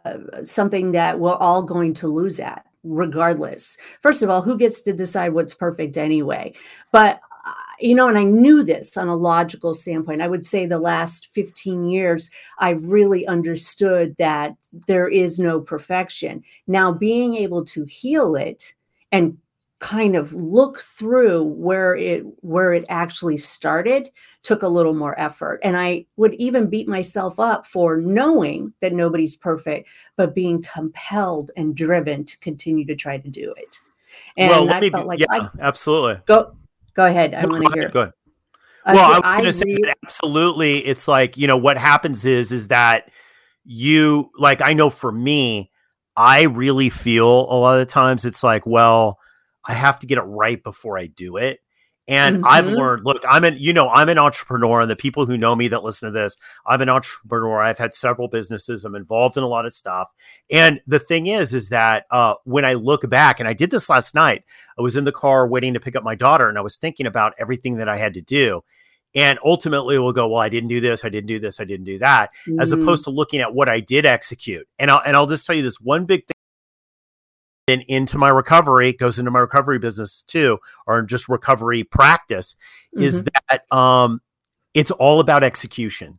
[0.43, 3.77] something that we're all going to lose at regardless.
[4.01, 6.55] First of all, who gets to decide what's perfect anyway?
[6.93, 10.23] But uh, you know, and I knew this on a logical standpoint.
[10.23, 14.55] I would say the last 15 years, I really understood that
[14.87, 16.43] there is no perfection.
[16.67, 18.75] Now, being able to heal it
[19.13, 19.37] and
[19.81, 24.09] kind of look through where it where it actually started
[24.43, 25.59] took a little more effort.
[25.63, 31.51] And i would even beat myself up for knowing that nobody's perfect but being compelled
[31.57, 33.77] and driven to continue to try to do it.
[34.37, 36.23] And well, i me, felt like yeah I, absolutely.
[36.27, 36.55] Go
[36.95, 37.89] go ahead i want to hear.
[37.89, 38.15] go ahead.
[38.87, 41.77] Uh, well so i was going to say that absolutely it's like you know what
[41.77, 43.11] happens is is that
[43.65, 45.71] you like i know for me
[46.17, 49.19] i really feel a lot of times it's like well
[49.67, 51.61] I have to get it right before I do it.
[52.07, 52.47] And mm-hmm.
[52.47, 55.57] I've learned, look, I'm an, you know, I'm an entrepreneur, and the people who know
[55.57, 57.63] me that listen to this, I'm an entrepreneur.
[57.63, 58.85] I've had several businesses.
[58.85, 60.13] I'm involved in a lot of stuff.
[60.51, 63.89] And the thing is, is that uh, when I look back, and I did this
[63.89, 64.45] last night,
[64.79, 67.07] I was in the car waiting to pick up my daughter, and I was thinking
[67.07, 68.63] about everything that I had to do.
[69.15, 71.87] And ultimately, we'll go, well, I didn't do this, I didn't do this, I didn't
[71.87, 72.61] do that, mm-hmm.
[72.61, 74.69] as opposed to looking at what I did execute.
[74.79, 76.34] And I'll, and I'll just tell you this one big thing
[77.67, 82.57] then into my recovery goes into my recovery business too or just recovery practice
[82.95, 83.05] mm-hmm.
[83.05, 84.21] is that um
[84.75, 86.19] it's all about execution.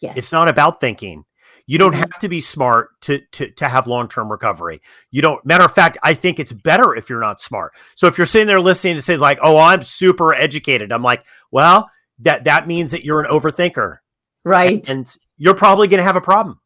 [0.00, 0.16] Yes.
[0.16, 1.26] it's not about thinking.
[1.66, 2.00] You don't mm-hmm.
[2.00, 4.80] have to be smart to to to have long-term recovery.
[5.10, 7.74] You don't matter of fact i think it's better if you're not smart.
[7.94, 11.26] So if you're sitting there listening to say like oh i'm super educated i'm like
[11.50, 13.98] well that that means that you're an overthinker.
[14.44, 14.88] Right.
[14.88, 16.60] And, and you're probably going to have a problem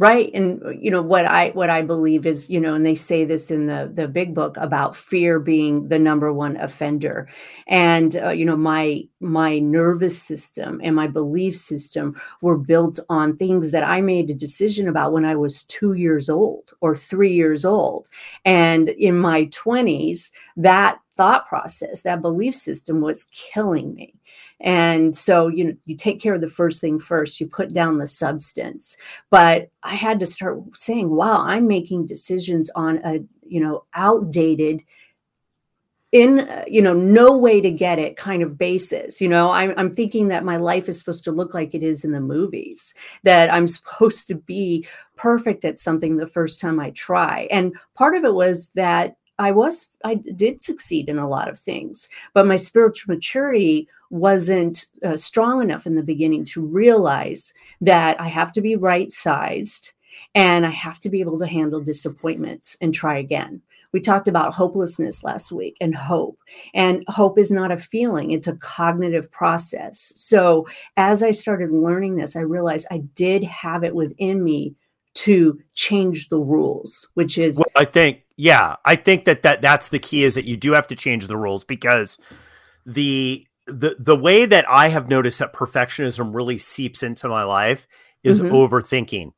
[0.00, 3.22] right and you know what i what i believe is you know and they say
[3.22, 7.28] this in the the big book about fear being the number one offender.
[7.68, 13.36] And uh, you know my my nervous system and my belief system were built on
[13.36, 17.30] things that i made a decision about when i was 2 years old or 3
[17.32, 18.08] years old.
[18.46, 24.14] And in my 20s that thought process that belief system was killing me.
[24.58, 27.98] And so you know you take care of the first thing first you put down
[27.98, 28.96] the substance.
[29.28, 34.80] But i had to start saying wow i'm making decisions on a you know outdated
[36.12, 39.20] in you know no way to get it kind of basis.
[39.20, 42.02] You know I'm, I'm thinking that my life is supposed to look like it is
[42.02, 46.90] in the movies that i'm supposed to be perfect at something the first time i
[46.92, 47.46] try.
[47.50, 51.58] And part of it was that i was i did succeed in a lot of
[51.58, 58.20] things but my spiritual maturity wasn't uh, strong enough in the beginning to realize that
[58.20, 59.92] I have to be right sized
[60.34, 63.62] and I have to be able to handle disappointments and try again.
[63.92, 66.38] We talked about hopelessness last week and hope.
[66.74, 70.12] And hope is not a feeling, it's a cognitive process.
[70.16, 74.74] So as I started learning this, I realized I did have it within me
[75.14, 79.90] to change the rules, which is well, I think yeah, I think that, that that's
[79.90, 82.18] the key is that you do have to change the rules because
[82.86, 87.86] the the the way that I have noticed that perfectionism really seeps into my life
[88.24, 88.54] is mm-hmm.
[88.54, 89.32] overthinking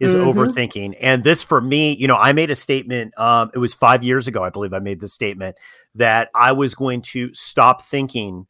[0.00, 0.28] is mm-hmm.
[0.28, 4.04] overthinking and this for me you know i made a statement um it was five
[4.04, 5.56] years ago i believe i made the statement
[5.96, 8.46] that i was going to stop thinking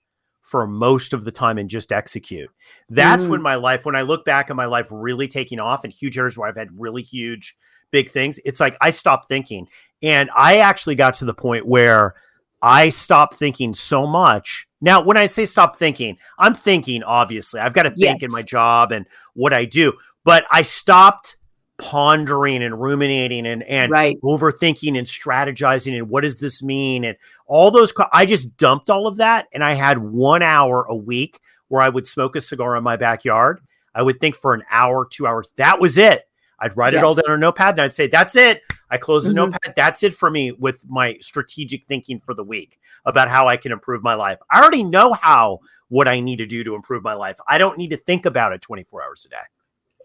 [0.48, 2.50] for most of the time and just execute
[2.88, 3.30] that's mm.
[3.30, 6.18] when my life when i look back at my life really taking off and huge
[6.18, 7.56] areas where i've had really huge
[7.90, 9.68] big things it's like i stopped thinking
[10.02, 12.14] and i actually got to the point where
[12.62, 17.72] i stopped thinking so much now, when I say stop thinking, I'm thinking, obviously, I've
[17.72, 18.22] got to think yes.
[18.22, 21.37] in my job and what I do, but I stopped
[21.78, 24.20] pondering and ruminating and, and right.
[24.22, 29.06] overthinking and strategizing and what does this mean and all those i just dumped all
[29.06, 31.38] of that and i had one hour a week
[31.68, 33.60] where i would smoke a cigar in my backyard
[33.94, 36.24] i would think for an hour two hours that was it
[36.60, 37.02] I'd write yes.
[37.02, 38.62] it all down on a notepad and I'd say, that's it.
[38.90, 39.52] I close the mm-hmm.
[39.52, 39.74] notepad.
[39.76, 43.70] That's it for me with my strategic thinking for the week about how I can
[43.70, 44.38] improve my life.
[44.50, 47.36] I already know how, what I need to do to improve my life.
[47.46, 49.36] I don't need to think about it 24 hours a day.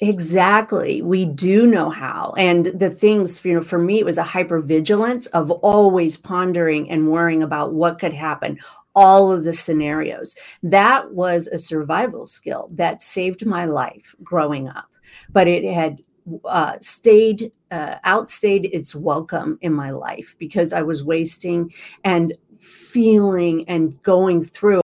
[0.03, 1.01] Exactly.
[1.01, 2.33] We do know how.
[2.37, 7.07] And the things, you know, for me, it was a hypervigilance of always pondering and
[7.09, 8.59] worrying about what could happen,
[8.95, 10.35] all of the scenarios.
[10.61, 14.89] That was a survival skill that saved my life growing up.
[15.31, 16.01] But it had
[16.43, 21.73] uh, stayed, uh, outstayed its welcome in my life because I was wasting
[22.03, 24.82] and feeling and going through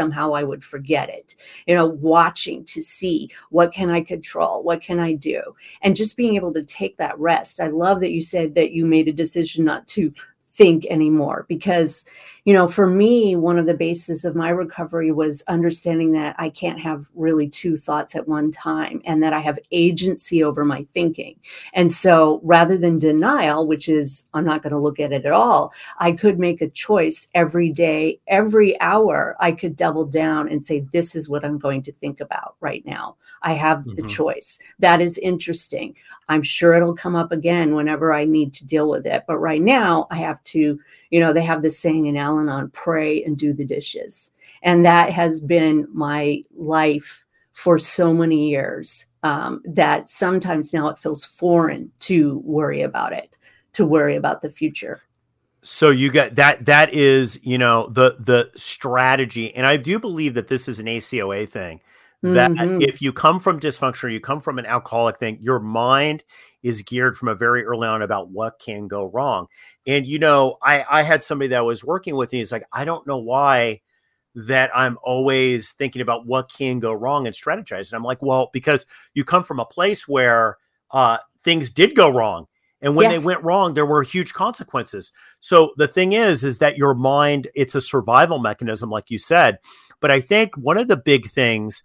[0.00, 1.34] somehow I would forget it.
[1.66, 5.42] You know, watching to see what can I control, what can I do,
[5.82, 7.60] and just being able to take that rest.
[7.60, 10.12] I love that you said that you made a decision not to
[10.58, 12.04] think anymore because
[12.44, 16.50] you know for me one of the bases of my recovery was understanding that i
[16.50, 20.84] can't have really two thoughts at one time and that i have agency over my
[20.92, 21.36] thinking
[21.74, 25.32] and so rather than denial which is i'm not going to look at it at
[25.32, 30.64] all i could make a choice every day every hour i could double down and
[30.64, 33.94] say this is what i'm going to think about right now I have mm-hmm.
[33.94, 34.58] the choice.
[34.78, 35.94] That is interesting.
[36.28, 39.24] I'm sure it'll come up again whenever I need to deal with it.
[39.26, 40.78] But right now, I have to,
[41.10, 44.32] you know, they have this saying in Al Anon pray and do the dishes.
[44.62, 50.98] And that has been my life for so many years um, that sometimes now it
[50.98, 53.36] feels foreign to worry about it,
[53.72, 55.02] to worry about the future.
[55.62, 59.52] So you got that that is you know the the strategy.
[59.54, 61.80] And i do believe that this is an acoa thing
[62.22, 62.82] that mm-hmm.
[62.82, 66.24] if you come from dysfunction or you come from an alcoholic thing, your mind
[66.62, 69.46] is geared from a very early on about what can go wrong.
[69.86, 72.38] And you know, I I had somebody that was working with me.
[72.38, 73.82] He's like, I don't know why
[74.34, 77.90] that I'm always thinking about what can go wrong and strategize.
[77.90, 80.58] And I'm like, well, because you come from a place where
[80.90, 82.46] uh, things did go wrong.
[82.80, 83.20] And when yes.
[83.20, 85.12] they went wrong, there were huge consequences.
[85.40, 89.58] So the thing is, is that your mind, it's a survival mechanism, like you said.
[90.00, 91.82] But I think one of the big things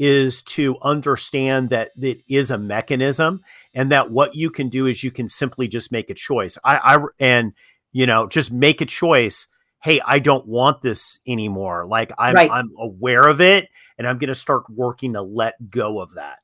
[0.00, 3.42] is to understand that it is a mechanism
[3.74, 6.56] and that what you can do is you can simply just make a choice.
[6.64, 7.52] I, I and
[7.92, 9.46] you know just make a choice.
[9.82, 11.86] Hey, I don't want this anymore.
[11.86, 12.50] Like I'm, right.
[12.50, 16.38] I'm aware of it, and I'm going to start working to let go of that.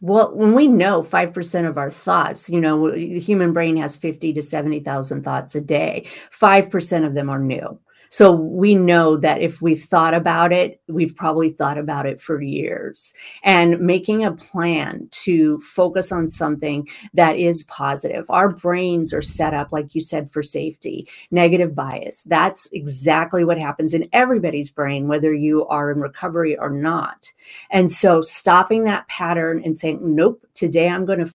[0.00, 4.32] Well, when we know 5% of our thoughts, you know, the human brain has 50
[4.34, 6.06] to 70,000 thoughts a day.
[6.30, 7.78] 5% of them are new.
[8.10, 12.40] So we know that if we've thought about it, we've probably thought about it for
[12.40, 13.12] years.
[13.42, 18.26] And making a plan to focus on something that is positive.
[18.30, 22.22] Our brains are set up, like you said, for safety, negative bias.
[22.24, 27.32] That's exactly what happens in everybody's brain, whether you are in recovery or not.
[27.70, 31.32] And so stopping that pattern and saying, nope, today I'm going to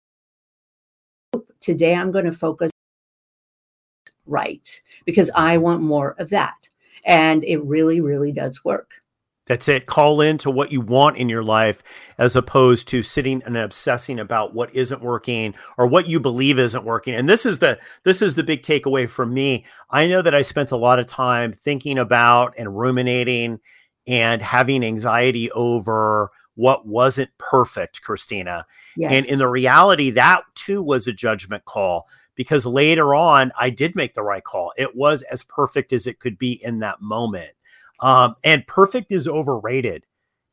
[1.60, 2.73] today I'm going to focus
[4.26, 6.70] right because I want more of that.
[7.06, 8.92] And it really, really does work.
[9.46, 9.88] That's it.
[9.88, 11.84] Call in to what you want in your life
[12.18, 16.86] as opposed to sitting and obsessing about what isn't working or what you believe isn't
[16.86, 17.14] working.
[17.14, 19.66] And this is the this is the big takeaway for me.
[19.90, 23.60] I know that I spent a lot of time thinking about and ruminating
[24.08, 28.64] and having anxiety over what wasn't perfect, Kristina.
[28.96, 29.12] Yes.
[29.12, 33.96] And in the reality, that too was a judgment call because later on I did
[33.96, 34.74] make the right call.
[34.78, 37.52] It was as perfect as it could be in that moment.
[38.00, 40.06] Um, and perfect is overrated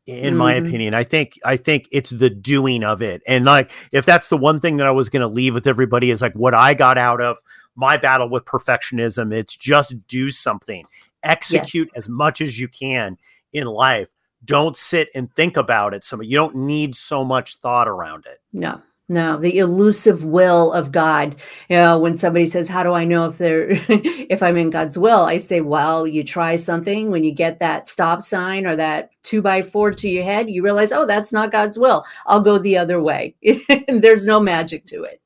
[0.06, 0.36] in mm-hmm.
[0.36, 0.94] my opinion.
[0.94, 3.22] I think I think it's the doing of it.
[3.26, 6.10] And like if that's the one thing that I was going to leave with everybody
[6.10, 7.38] is like what I got out of
[7.76, 10.84] my battle with perfectionism, it's just do something.
[11.22, 11.96] Execute yes.
[11.96, 13.18] as much as you can
[13.52, 14.08] in life.
[14.44, 18.38] Don't sit and think about it so you don't need so much thought around it.
[18.54, 18.80] No.
[19.10, 21.34] No, the elusive will of God.
[21.68, 24.96] You know, when somebody says, "How do I know if they're if I'm in God's
[24.96, 27.10] will?" I say, "Well, you try something.
[27.10, 30.62] When you get that stop sign or that two by four to your head, you
[30.62, 32.04] realize, oh, that's not God's will.
[32.24, 33.34] I'll go the other way.
[33.88, 35.20] There's no magic to it."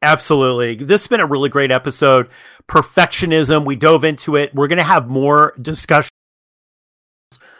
[0.00, 0.76] Absolutely.
[0.76, 2.28] This has been a really great episode.
[2.68, 3.64] Perfectionism.
[3.64, 4.54] We dove into it.
[4.54, 6.10] We're going to have more discussion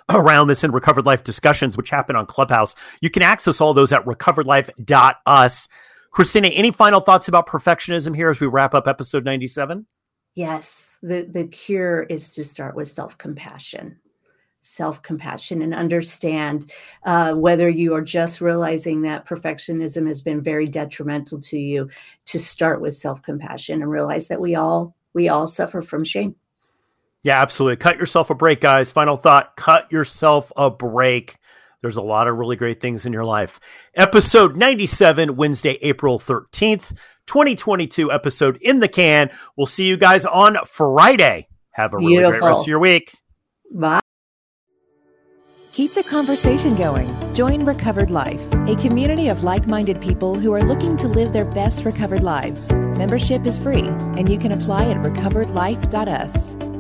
[0.09, 2.75] around this in Recovered Life discussions, which happen on Clubhouse.
[3.01, 5.69] You can access all those at recoveredlife.us.
[6.13, 9.87] Kristina, any final thoughts about perfectionism here as we wrap up episode 97?
[10.35, 13.97] Yes, the, the cure is to start with self compassion.
[14.63, 16.73] Self compassion and understand
[17.05, 21.89] uh, whether you are just realizing that perfectionism has been very detrimental to you.
[22.27, 26.35] To start with self compassion and realize that we all we all suffer from shame.
[27.25, 27.77] Yeah, absolutely.
[27.77, 28.93] Cut yourself a break, guys.
[28.93, 31.39] Final thought cut yourself a break.
[31.81, 33.59] There's a lot of really great things in your life.
[33.95, 36.97] Episode 97, Wednesday, April 13th,
[37.27, 39.31] 2022 episode in the can.
[39.57, 41.49] We'll see you guys on Friday.
[41.73, 42.31] Have a Beautiful.
[42.31, 43.19] really great rest of your week.
[43.75, 44.01] Bye.
[45.73, 47.11] Keep the conversation going.
[47.35, 51.45] Join Recovered Life, a community of like minded people who are looking to live their
[51.45, 52.73] best recovered lives.
[52.73, 56.74] Membership is free, and you can apply at recoveredlife.us.